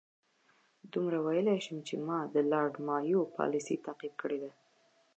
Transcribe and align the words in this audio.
دومره 0.93 1.17
ویلای 1.25 1.59
شم 1.65 1.77
چې 1.87 1.95
ما 2.07 2.19
د 2.35 2.35
لارډ 2.51 2.73
مایو 2.87 3.31
پالیسي 3.37 3.75
تعقیب 3.85 4.13
کړې 4.21 4.37
ده. 4.43 4.51